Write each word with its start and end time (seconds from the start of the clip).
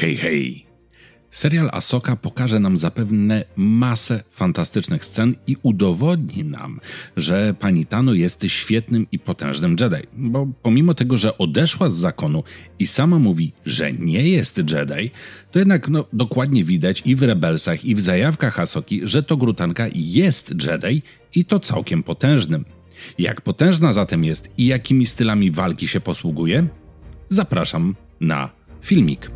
Hej, 0.00 0.16
hej! 0.16 0.66
Serial 1.30 1.70
Asoka 1.72 2.16
pokaże 2.16 2.60
nam 2.60 2.78
zapewne 2.78 3.44
masę 3.56 4.22
fantastycznych 4.30 5.04
scen 5.04 5.34
i 5.46 5.56
udowodni 5.62 6.44
nam, 6.44 6.80
że 7.16 7.54
pani 7.60 7.86
Tano 7.86 8.14
jest 8.14 8.44
świetnym 8.46 9.06
i 9.12 9.18
potężnym 9.18 9.76
Jedi. 9.80 10.06
Bo 10.12 10.48
pomimo 10.62 10.94
tego, 10.94 11.18
że 11.18 11.38
odeszła 11.38 11.90
z 11.90 11.96
zakonu 11.96 12.44
i 12.78 12.86
sama 12.86 13.18
mówi, 13.18 13.52
że 13.66 13.92
nie 13.92 14.28
jest 14.28 14.58
Jedi, 14.58 15.10
to 15.50 15.58
jednak 15.58 15.88
no, 15.88 16.04
dokładnie 16.12 16.64
widać 16.64 17.02
i 17.04 17.16
w 17.16 17.22
Rebelsach, 17.22 17.84
i 17.84 17.94
w 17.94 18.00
zajawkach 18.00 18.60
Asoki, 18.60 19.00
że 19.04 19.22
to 19.22 19.36
grutanka 19.36 19.86
jest 19.94 20.54
Jedi 20.66 21.02
i 21.34 21.44
to 21.44 21.60
całkiem 21.60 22.02
potężnym. 22.02 22.64
Jak 23.18 23.40
potężna 23.40 23.92
zatem 23.92 24.24
jest 24.24 24.50
i 24.58 24.66
jakimi 24.66 25.06
stylami 25.06 25.50
walki 25.50 25.88
się 25.88 26.00
posługuje? 26.00 26.66
Zapraszam 27.30 27.94
na 28.20 28.50
filmik. 28.82 29.30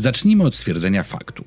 Zacznijmy 0.00 0.44
od 0.44 0.54
stwierdzenia 0.54 1.02
faktu. 1.02 1.44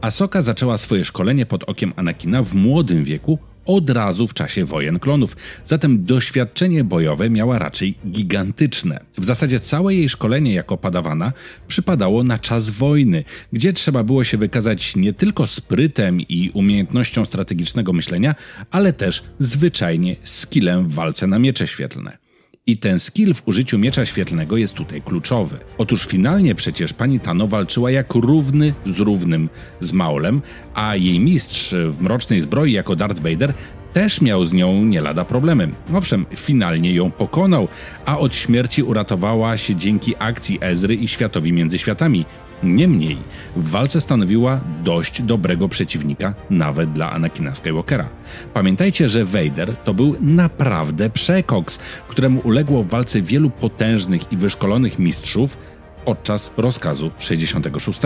Asoka 0.00 0.42
zaczęła 0.42 0.78
swoje 0.78 1.04
szkolenie 1.04 1.46
pod 1.46 1.64
okiem 1.64 1.92
Anakina 1.96 2.42
w 2.42 2.54
młodym 2.54 3.04
wieku, 3.04 3.38
od 3.66 3.90
razu 3.90 4.28
w 4.28 4.34
czasie 4.34 4.64
wojen 4.64 4.98
klonów, 4.98 5.36
zatem 5.64 6.04
doświadczenie 6.04 6.84
bojowe 6.84 7.30
miała 7.30 7.58
raczej 7.58 7.94
gigantyczne. 8.06 9.00
W 9.18 9.24
zasadzie 9.24 9.60
całe 9.60 9.94
jej 9.94 10.08
szkolenie 10.08 10.54
jako 10.54 10.76
padawana 10.76 11.32
przypadało 11.68 12.24
na 12.24 12.38
czas 12.38 12.70
wojny, 12.70 13.24
gdzie 13.52 13.72
trzeba 13.72 14.04
było 14.04 14.24
się 14.24 14.38
wykazać 14.38 14.96
nie 14.96 15.12
tylko 15.12 15.46
sprytem 15.46 16.20
i 16.20 16.50
umiejętnością 16.54 17.24
strategicznego 17.24 17.92
myślenia, 17.92 18.34
ale 18.70 18.92
też 18.92 19.22
zwyczajnie 19.38 20.16
skillem 20.24 20.88
w 20.88 20.94
walce 20.94 21.26
na 21.26 21.38
miecze 21.38 21.66
świetlne. 21.66 22.21
I 22.66 22.76
ten 22.76 22.98
skill 22.98 23.34
w 23.34 23.48
użyciu 23.48 23.78
miecza 23.78 24.04
świetlnego 24.04 24.56
jest 24.56 24.74
tutaj 24.74 25.02
kluczowy. 25.02 25.58
Otóż 25.78 26.06
finalnie 26.06 26.54
przecież 26.54 26.92
pani 26.92 27.20
Tano 27.20 27.46
walczyła 27.46 27.90
jak 27.90 28.14
równy 28.14 28.74
z 28.86 28.98
równym 28.98 29.48
z 29.80 29.92
Maulem, 29.92 30.42
a 30.74 30.96
jej 30.96 31.20
mistrz 31.20 31.74
w 31.88 32.00
mrocznej 32.00 32.40
zbroi 32.40 32.72
jako 32.72 32.96
Darth 32.96 33.22
Vader 33.22 33.54
też 33.92 34.20
miał 34.20 34.44
z 34.44 34.52
nią 34.52 34.84
nie 34.84 35.00
lada 35.00 35.24
problemy. 35.24 35.68
Owszem, 35.94 36.26
finalnie 36.36 36.94
ją 36.94 37.10
pokonał, 37.10 37.68
a 38.06 38.18
od 38.18 38.34
śmierci 38.34 38.82
uratowała 38.82 39.56
się 39.56 39.76
dzięki 39.76 40.14
akcji 40.18 40.58
Ezry 40.60 40.94
i 40.94 41.08
Światowi 41.08 41.52
Między 41.52 41.78
Światami. 41.78 42.24
Niemniej, 42.62 43.16
w 43.56 43.70
walce 43.70 44.00
stanowiła 44.00 44.60
dość 44.84 45.22
dobrego 45.22 45.68
przeciwnika 45.68 46.34
nawet 46.50 46.92
dla 46.92 47.12
Anakina 47.12 47.54
Skywalkera. 47.54 48.08
Pamiętajcie, 48.54 49.08
że 49.08 49.24
Vader 49.24 49.76
to 49.76 49.94
był 49.94 50.16
naprawdę 50.20 51.10
przekoks, 51.10 51.78
któremu 52.08 52.40
uległo 52.44 52.82
w 52.82 52.88
walce 52.88 53.22
wielu 53.22 53.50
potężnych 53.50 54.32
i 54.32 54.36
wyszkolonych 54.36 54.98
mistrzów, 54.98 55.56
podczas 56.04 56.52
rozkazu 56.56 57.10
66. 57.18 58.00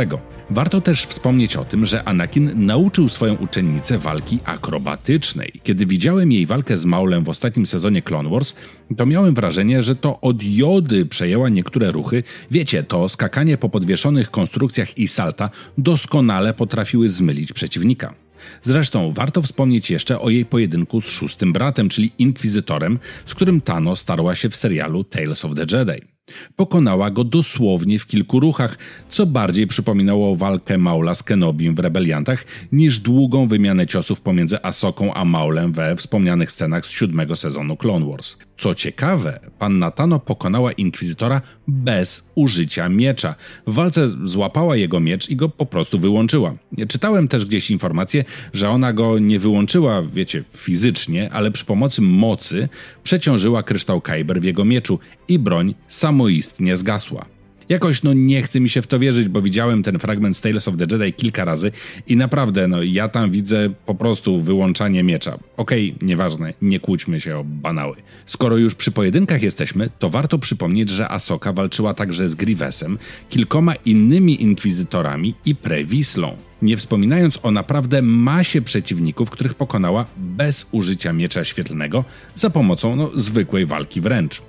Warto 0.51 0.81
też 0.81 1.05
wspomnieć 1.07 1.57
o 1.57 1.65
tym, 1.65 1.87
że 1.87 2.05
Anakin 2.05 2.67
nauczył 2.67 3.09
swoją 3.09 3.35
uczennicę 3.35 3.99
walki 3.99 4.39
akrobatycznej. 4.45 5.53
Kiedy 5.63 5.87
widziałem 5.87 6.33
jej 6.33 6.47
walkę 6.47 6.79
z 6.79 6.85
Maulem 6.85 7.25
w 7.25 7.29
ostatnim 7.29 7.67
sezonie 7.67 8.03
Clone 8.03 8.31
Wars, 8.31 8.55
to 8.97 9.07
miałem 9.07 9.35
wrażenie, 9.35 9.83
że 9.83 9.97
to 9.97 10.21
od 10.21 10.43
Jody 10.43 11.07
przejęła 11.07 11.49
niektóre 11.49 11.91
ruchy. 11.91 12.23
Wiecie, 12.51 12.83
to 12.83 13.09
skakanie 13.09 13.59
po 13.59 13.69
podwieszonych 13.69 14.31
konstrukcjach 14.31 14.99
i 14.99 15.09
salta 15.09 15.51
doskonale 15.79 16.55
potrafiły 16.55 17.09
zmylić 17.09 17.53
przeciwnika. 17.53 18.15
Zresztą 18.63 19.13
warto 19.13 19.43
wspomnieć 19.43 19.91
jeszcze 19.91 20.21
o 20.21 20.31
jej 20.31 20.45
pojedynku 20.45 21.01
z 21.01 21.09
szóstym 21.09 21.53
bratem, 21.53 21.89
czyli 21.89 22.13
Inkwizytorem, 22.19 22.99
z 23.27 23.35
którym 23.35 23.61
Tano 23.61 23.97
starła 23.97 24.35
się 24.35 24.51
w 24.51 24.57
serialu 24.57 25.05
Tales 25.05 25.45
of 25.45 25.55
the 25.55 25.77
Jedi. 25.77 26.16
Pokonała 26.57 27.11
go 27.11 27.25
dosłownie 27.25 27.99
w 27.99 28.07
kilku 28.07 28.41
ruchach, 28.41 28.78
co 29.09 29.27
bardziej 29.27 29.67
przypominało 29.67 30.37
walkę 30.37 30.78
Maula 30.78 31.15
z 31.15 31.23
Kenobim 31.23 31.75
w 31.75 31.78
Rebeliantach 31.78 32.45
niż 32.73 33.00
długą 33.00 33.47
wymianę 33.47 33.87
ciosów 33.87 34.21
pomiędzy 34.21 34.62
Asoką 34.62 35.15
a 35.15 35.25
Maulem 35.25 35.73
we 35.73 35.97
wspomnianych 35.97 36.53
scenach 36.53 36.87
z 36.87 36.91
siódmego 36.91 37.37
sezonu 37.37 37.77
Clone 37.77 38.06
Wars. 38.06 38.37
Co 38.56 38.75
ciekawe, 38.75 39.41
panna 39.59 39.91
Tano 39.91 40.19
pokonała 40.19 40.72
Inkwizytora 40.72 41.41
bez 41.69 42.31
użycia 42.34 42.89
miecza. 42.89 43.34
W 43.67 43.75
walce 43.75 44.09
złapała 44.09 44.77
jego 44.77 45.00
miecz 45.00 45.31
i 45.31 45.37
go 45.37 45.49
po 45.49 45.67
prostu 45.67 45.99
wyłączyła. 45.99 46.55
Czytałem 46.89 47.28
też 47.28 47.47
gdzieś 47.47 47.71
informację, 47.71 48.25
że 48.53 48.71
ona 48.71 48.93
go 48.93 49.19
nie 49.19 49.39
wyłączyła, 49.39 50.03
wiecie, 50.03 50.44
fizycznie, 50.53 51.31
ale 51.33 51.50
przy 51.50 51.65
pomocy 51.65 52.03
mocy 52.03 52.69
przeciążyła 53.05 53.62
kryształ 53.62 54.00
Kyber 54.00 54.41
w 54.41 54.44
jego 54.44 54.65
mieczu 54.65 54.99
i 55.28 55.38
broń 55.38 55.75
samoistnie 55.88 56.77
zgasła. 56.77 57.36
Jakoś 57.69 58.03
no 58.03 58.12
nie 58.12 58.43
chce 58.43 58.60
mi 58.60 58.69
się 58.69 58.82
w 58.82 58.87
to 58.87 58.99
wierzyć, 58.99 59.28
bo 59.28 59.43
widziałem 59.43 59.82
ten 59.82 59.99
fragment 59.99 60.37
z 60.37 60.41
Tales 60.41 60.69
of 60.69 60.77
the 60.77 60.87
Jedi 60.91 61.12
kilka 61.12 61.44
razy 61.44 61.71
i 62.06 62.16
naprawdę 62.16 62.69
no 62.69 62.82
ja 62.82 63.09
tam 63.09 63.31
widzę 63.31 63.71
po 63.87 63.94
prostu 63.94 64.41
wyłączanie 64.41 65.03
miecza. 65.03 65.38
Okej, 65.56 65.94
okay, 65.97 66.06
nieważne, 66.06 66.55
nie 66.62 66.81
kłóćmy 66.81 67.21
się 67.21 67.38
o 67.38 67.44
banały. 67.44 67.97
Skoro 68.26 68.56
już 68.56 68.75
przy 68.75 68.91
pojedynkach 68.91 69.43
jesteśmy, 69.43 69.91
to 69.99 70.10
warto 70.10 70.38
przypomnieć, 70.38 70.91
że 70.91 71.09
Asoka 71.09 71.53
walczyła 71.53 71.94
także 71.94 72.28
z 72.28 72.34
Grivesem, 72.34 72.99
kilkoma 73.28 73.75
innymi 73.75 74.43
inkwizytorami 74.43 75.34
i 75.44 75.55
Prewislą. 75.55 76.37
Nie 76.62 76.76
wspominając 76.76 77.38
o 77.43 77.50
naprawdę 77.50 78.03
masie 78.03 78.62
przeciwników, 78.62 79.31
których 79.31 79.55
pokonała 79.55 80.05
bez 80.16 80.66
użycia 80.72 81.12
miecza 81.12 81.44
świetlnego 81.44 82.05
za 82.34 82.50
pomocą 82.50 82.97
no, 82.97 83.10
zwykłej 83.15 83.66
walki 83.66 84.00
wręcz. 84.00 84.43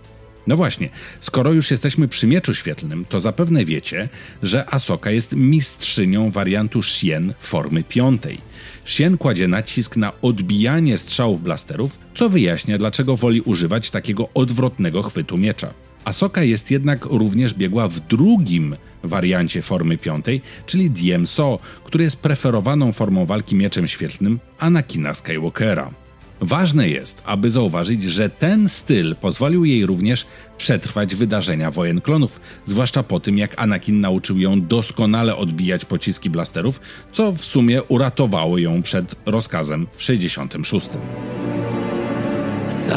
No 0.47 0.57
właśnie, 0.57 0.89
skoro 1.19 1.53
już 1.53 1.71
jesteśmy 1.71 2.07
przy 2.07 2.27
mieczu 2.27 2.53
świetlnym, 2.53 3.05
to 3.09 3.19
zapewne 3.19 3.65
wiecie, 3.65 4.09
że 4.43 4.73
Asoka 4.73 5.11
jest 5.11 5.35
mistrzynią 5.35 6.29
wariantu 6.29 6.83
Shien 6.83 7.33
formy 7.39 7.83
piątej. 7.83 8.37
Shien 8.85 9.17
kładzie 9.17 9.47
nacisk 9.47 9.97
na 9.97 10.21
odbijanie 10.21 10.97
strzałów 10.97 11.43
blasterów, 11.43 11.99
co 12.15 12.29
wyjaśnia, 12.29 12.77
dlaczego 12.77 13.17
woli 13.17 13.41
używać 13.41 13.91
takiego 13.91 14.29
odwrotnego 14.33 15.03
chwytu 15.03 15.37
miecza. 15.37 15.73
Asoka 16.05 16.43
jest 16.43 16.71
jednak 16.71 17.05
również 17.05 17.53
biegła 17.53 17.87
w 17.87 17.99
drugim 17.99 18.75
wariancie 19.03 19.61
formy 19.61 19.97
piątej, 19.97 20.41
czyli 20.65 20.89
DMSO, 20.89 21.59
który 21.83 22.03
jest 22.03 22.17
preferowaną 22.17 22.91
formą 22.91 23.25
walki 23.25 23.55
mieczem 23.55 23.87
świetlnym 23.87 24.39
Anakina 24.59 25.13
Skywalkera. 25.13 26.06
Ważne 26.41 26.89
jest, 26.89 27.21
aby 27.25 27.51
zauważyć, 27.51 28.03
że 28.03 28.29
ten 28.29 28.69
styl 28.69 29.15
pozwolił 29.15 29.65
jej 29.65 29.85
również 29.85 30.27
przetrwać 30.57 31.15
wydarzenia 31.15 31.71
wojen 31.71 32.01
klonów, 32.01 32.39
zwłaszcza 32.65 33.03
po 33.03 33.19
tym 33.19 33.37
jak 33.37 33.61
Anakin 33.61 34.01
nauczył 34.01 34.37
ją 34.37 34.61
doskonale 34.61 35.35
odbijać 35.35 35.85
pociski 35.85 36.29
blasterów, 36.29 36.79
co 37.11 37.31
w 37.31 37.41
sumie 37.41 37.83
uratowało 37.83 38.57
ją 38.57 38.81
przed 38.83 39.15
rozkazem 39.25 39.87
66. 39.97 40.89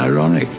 Ironic. 0.07 0.49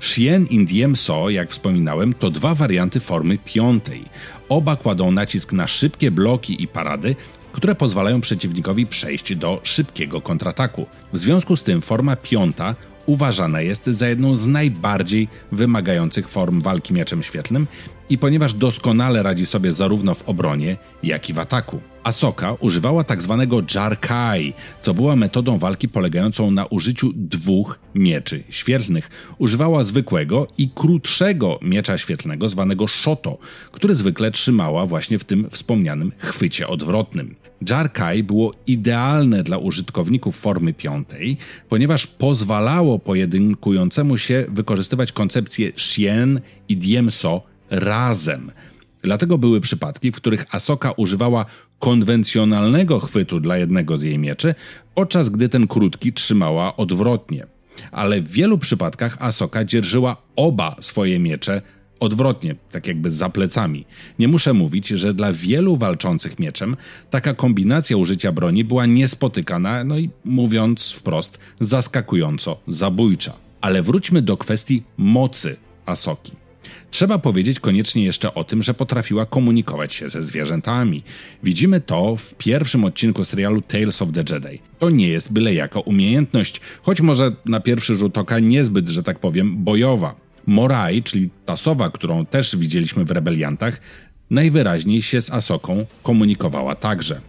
Shien 0.00 0.46
i 0.46 0.64
Diem 0.64 0.96
So, 0.96 1.30
jak 1.30 1.50
wspominałem, 1.50 2.14
to 2.14 2.30
dwa 2.30 2.54
warianty 2.54 3.00
formy 3.00 3.38
piątej. 3.44 4.04
Oba 4.48 4.76
kładą 4.76 5.10
nacisk 5.10 5.52
na 5.52 5.66
szybkie 5.66 6.10
bloki 6.10 6.62
i 6.62 6.68
parady, 6.68 7.16
które 7.54 7.74
pozwalają 7.74 8.20
przeciwnikowi 8.20 8.86
przejść 8.86 9.34
do 9.34 9.60
szybkiego 9.62 10.20
kontrataku. 10.20 10.86
W 11.12 11.18
związku 11.18 11.56
z 11.56 11.62
tym 11.62 11.82
forma 11.82 12.16
piąta 12.16 12.74
uważana 13.06 13.60
jest 13.60 13.86
za 13.86 14.08
jedną 14.08 14.36
z 14.36 14.46
najbardziej 14.46 15.28
wymagających 15.52 16.28
form 16.28 16.60
walki 16.60 16.94
mieczem 16.94 17.22
świetlnym 17.22 17.66
i 18.10 18.18
ponieważ 18.18 18.54
doskonale 18.54 19.22
radzi 19.22 19.46
sobie 19.46 19.72
zarówno 19.72 20.14
w 20.14 20.28
obronie, 20.28 20.76
jak 21.02 21.30
i 21.30 21.32
w 21.32 21.38
ataku. 21.38 21.80
Asoka 22.04 22.52
używała 22.60 23.04
tak 23.04 23.22
zwanego 23.22 23.62
Jarkai, 23.74 24.52
co 24.82 24.94
była 24.94 25.16
metodą 25.16 25.58
walki 25.58 25.88
polegającą 25.88 26.50
na 26.50 26.66
użyciu 26.66 27.12
dwóch 27.14 27.78
mieczy 27.94 28.42
świetlnych. 28.50 29.10
Używała 29.38 29.84
zwykłego 29.84 30.46
i 30.58 30.70
krótszego 30.74 31.58
miecza 31.62 31.98
świetlnego 31.98 32.48
zwanego 32.48 32.88
Shoto, 32.88 33.38
który 33.72 33.94
zwykle 33.94 34.30
trzymała 34.30 34.86
właśnie 34.86 35.18
w 35.18 35.24
tym 35.24 35.50
wspomnianym 35.50 36.12
chwycie 36.18 36.68
odwrotnym. 36.68 37.34
Jarkai 37.68 38.22
było 38.22 38.52
idealne 38.66 39.42
dla 39.42 39.58
użytkowników 39.58 40.36
formy 40.36 40.72
piątej, 40.74 41.36
ponieważ 41.68 42.06
pozwalało 42.06 42.98
pojedynkującemu 42.98 44.18
się 44.18 44.46
wykorzystywać 44.48 45.12
koncepcję 45.12 45.72
Shien 45.76 46.40
i 46.68 46.76
Diemso 46.76 47.42
razem. 47.70 48.50
Dlatego 49.04 49.38
były 49.38 49.60
przypadki, 49.60 50.12
w 50.12 50.16
których 50.16 50.54
Asoka 50.54 50.92
używała 50.92 51.46
konwencjonalnego 51.78 53.00
chwytu 53.00 53.40
dla 53.40 53.56
jednego 53.56 53.96
z 53.96 54.02
jej 54.02 54.18
mieczy, 54.18 54.54
podczas 54.94 55.28
gdy 55.28 55.48
ten 55.48 55.66
krótki 55.66 56.12
trzymała 56.12 56.76
odwrotnie. 56.76 57.46
Ale 57.92 58.20
w 58.20 58.28
wielu 58.28 58.58
przypadkach 58.58 59.16
Asoka 59.20 59.64
dzierżyła 59.64 60.16
oba 60.36 60.76
swoje 60.80 61.18
miecze 61.18 61.62
Odwrotnie, 62.00 62.56
tak 62.70 62.86
jakby 62.86 63.10
za 63.10 63.28
plecami. 63.28 63.86
Nie 64.18 64.28
muszę 64.28 64.52
mówić, 64.52 64.88
że 64.88 65.14
dla 65.14 65.32
wielu 65.32 65.76
walczących 65.76 66.38
mieczem 66.38 66.76
taka 67.10 67.34
kombinacja 67.34 67.96
użycia 67.96 68.32
broni 68.32 68.64
była 68.64 68.86
niespotykana, 68.86 69.84
no 69.84 69.98
i 69.98 70.10
mówiąc 70.24 70.90
wprost, 70.90 71.38
zaskakująco 71.60 72.60
zabójcza. 72.68 73.32
Ale 73.60 73.82
wróćmy 73.82 74.22
do 74.22 74.36
kwestii 74.36 74.82
mocy 74.96 75.56
Asoki. 75.86 76.43
Trzeba 76.90 77.18
powiedzieć 77.18 77.60
koniecznie 77.60 78.04
jeszcze 78.04 78.34
o 78.34 78.44
tym, 78.44 78.62
że 78.62 78.74
potrafiła 78.74 79.26
komunikować 79.26 79.94
się 79.94 80.08
ze 80.08 80.22
zwierzętami. 80.22 81.02
Widzimy 81.42 81.80
to 81.80 82.16
w 82.16 82.34
pierwszym 82.34 82.84
odcinku 82.84 83.24
serialu 83.24 83.60
Tales 83.60 84.02
of 84.02 84.12
the 84.12 84.24
Jedi. 84.34 84.58
To 84.78 84.90
nie 84.90 85.08
jest 85.08 85.32
byle 85.32 85.54
jaka 85.54 85.80
umiejętność, 85.80 86.60
choć 86.82 87.00
może 87.00 87.32
na 87.46 87.60
pierwszy 87.60 87.96
rzut 87.96 88.18
oka 88.18 88.38
niezbyt, 88.38 88.88
że 88.88 89.02
tak 89.02 89.18
powiem, 89.18 89.64
bojowa. 89.64 90.14
Morai, 90.46 91.02
czyli 91.02 91.30
ta 91.46 91.56
sowa, 91.56 91.90
którą 91.90 92.26
też 92.26 92.56
widzieliśmy 92.56 93.04
w 93.04 93.10
Rebeliantach, 93.10 93.80
najwyraźniej 94.30 95.02
się 95.02 95.22
z 95.22 95.30
Asoką 95.30 95.86
komunikowała 96.02 96.74
także. 96.74 97.20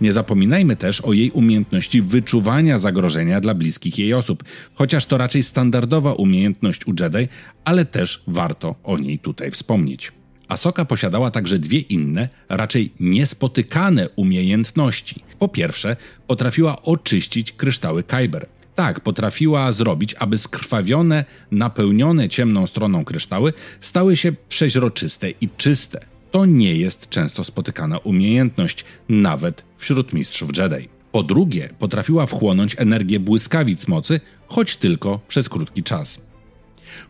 Nie 0.00 0.12
zapominajmy 0.12 0.76
też 0.76 1.00
o 1.00 1.12
jej 1.12 1.30
umiejętności 1.30 2.02
wyczuwania 2.02 2.78
zagrożenia 2.78 3.40
dla 3.40 3.54
bliskich 3.54 3.98
jej 3.98 4.14
osób, 4.14 4.44
chociaż 4.74 5.06
to 5.06 5.18
raczej 5.18 5.42
standardowa 5.42 6.12
umiejętność 6.12 6.86
u 6.86 6.90
Jedi, 7.00 7.28
ale 7.64 7.84
też 7.84 8.22
warto 8.26 8.74
o 8.84 8.98
niej 8.98 9.18
tutaj 9.18 9.50
wspomnieć. 9.50 10.12
Asoka 10.48 10.84
posiadała 10.84 11.30
także 11.30 11.58
dwie 11.58 11.78
inne, 11.78 12.28
raczej 12.48 12.92
niespotykane 13.00 14.08
umiejętności. 14.16 15.22
Po 15.38 15.48
pierwsze, 15.48 15.96
potrafiła 16.26 16.82
oczyścić 16.82 17.52
kryształy 17.52 18.02
Kyber. 18.02 18.46
Tak, 18.74 19.00
potrafiła 19.00 19.72
zrobić, 19.72 20.14
aby 20.14 20.38
skrwawione, 20.38 21.24
napełnione 21.50 22.28
ciemną 22.28 22.66
stroną 22.66 23.04
kryształy 23.04 23.52
stały 23.80 24.16
się 24.16 24.32
przeźroczyste 24.48 25.30
i 25.30 25.48
czyste. 25.56 26.09
To 26.30 26.44
nie 26.46 26.76
jest 26.76 27.08
często 27.08 27.44
spotykana 27.44 27.98
umiejętność, 27.98 28.84
nawet 29.08 29.64
wśród 29.78 30.12
mistrzów 30.12 30.50
Jedi. 30.58 30.88
Po 31.12 31.22
drugie, 31.22 31.68
potrafiła 31.78 32.26
wchłonąć 32.26 32.76
energię 32.78 33.20
błyskawic 33.20 33.88
mocy, 33.88 34.20
choć 34.46 34.76
tylko 34.76 35.20
przez 35.28 35.48
krótki 35.48 35.82
czas. 35.82 36.20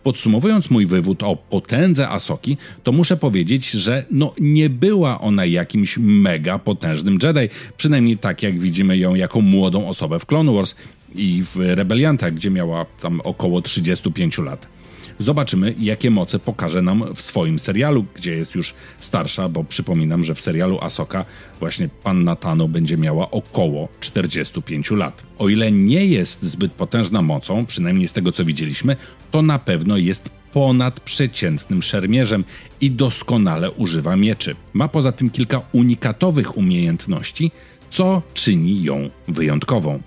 Podsumowując 0.03 0.71
mój 0.71 0.87
wywód 0.87 1.23
o 1.23 1.37
potędze 1.37 2.09
Asoki, 2.09 2.57
to 2.83 2.93
muszę 2.93 3.17
powiedzieć, 3.17 3.71
że 3.71 4.05
no 4.11 4.35
nie 4.41 4.71
była 4.71 5.21
ona 5.21 5.45
jakimś 5.45 5.99
mega 5.99 6.59
potężnym 6.59 7.19
Jedi, 7.23 7.55
przynajmniej 7.77 8.19
tak 8.19 8.43
jak 8.43 8.61
widzimy 8.61 8.99
ją 8.99 9.15
jako 9.15 9.41
młodą 9.41 9.89
osobę 9.89 10.19
w 10.19 10.27
Clone 10.27 10.53
Wars 10.53 10.75
i 11.15 11.45
w 11.45 11.57
Rebeliantach, 11.57 12.35
gdzie 12.35 12.51
miała 12.51 12.85
tam 12.85 13.21
około 13.25 13.63
35 13.63 14.39
lat. 14.39 14.80
Zobaczymy, 15.19 15.75
jakie 15.79 16.11
moce 16.11 16.39
pokaże 16.39 16.83
nam 16.83 17.15
w 17.15 17.23
swoim 17.23 17.59
serialu, 17.59 18.05
gdzie 18.15 18.33
jest 18.33 18.55
już 18.55 18.75
starsza, 19.01 19.49
bo 19.49 19.65
przypominam, 19.65 20.25
że 20.25 20.35
w 20.35 20.41
serialu 20.41 20.79
Asoka 20.81 21.25
właśnie 21.61 21.89
panna 22.03 22.37
Tano 22.37 22.69
będzie 22.69 22.97
miała 22.97 23.31
około 23.31 23.89
45 24.01 24.91
lat. 24.91 25.23
O 25.39 25.49
ile 25.49 25.73
nie 25.73 26.07
jest 26.07 26.43
zbyt 26.43 26.73
potężna 26.73 27.23
mocą, 27.23 27.67
przynajmniej 27.67 28.09
z 28.09 28.13
tego 28.13 28.33
co 28.33 28.45
widzieliśmy, 28.45 28.97
to 29.31 29.43
na 29.43 29.59
pewno 29.59 29.97
jest 29.97 30.31
ponadprzeciętnym 30.53 31.83
szermierzem 31.83 32.45
i 32.81 32.91
doskonale 32.91 33.71
używa 33.71 34.17
mieczy. 34.17 34.57
Ma 34.73 34.89
poza 34.89 35.13
tym 35.13 35.31
kilka 35.31 35.63
unikatowych 35.73 36.57
umiejętności, 36.57 37.51
co 37.91 38.23
czyni 38.35 38.83
ją 38.83 39.11
wyjątkową. 39.29 40.01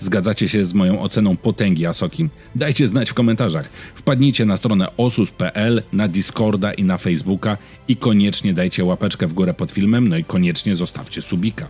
Zgadzacie 0.00 0.48
się 0.48 0.64
z 0.64 0.74
moją 0.74 1.00
oceną 1.00 1.36
potęgi 1.36 1.86
Asoki? 1.86 2.28
Dajcie 2.54 2.88
znać 2.88 3.10
w 3.10 3.14
komentarzach. 3.14 3.68
Wpadnijcie 3.94 4.44
na 4.44 4.56
stronę 4.56 4.96
osus.pl, 4.96 5.82
na 5.92 6.08
Discorda 6.08 6.72
i 6.72 6.84
na 6.84 6.98
Facebooka 6.98 7.56
i 7.88 7.96
koniecznie 7.96 8.54
dajcie 8.54 8.84
łapeczkę 8.84 9.26
w 9.26 9.32
górę 9.32 9.54
pod 9.54 9.70
filmem, 9.70 10.08
no 10.08 10.16
i 10.16 10.24
koniecznie 10.24 10.76
zostawcie 10.76 11.22
subika. 11.22 11.68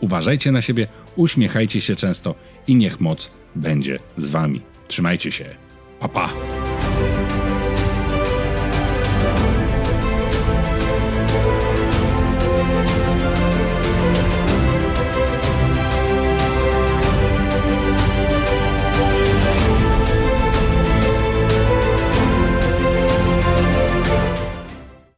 Uważajcie 0.00 0.52
na 0.52 0.62
siebie, 0.62 0.86
uśmiechajcie 1.16 1.80
się 1.80 1.96
często 1.96 2.34
i 2.66 2.74
niech 2.74 3.00
moc 3.00 3.30
będzie 3.54 3.98
z 4.16 4.30
wami. 4.30 4.60
Trzymajcie 4.88 5.32
się. 5.32 5.44
Pa 6.00 6.08
pa! 6.08 6.57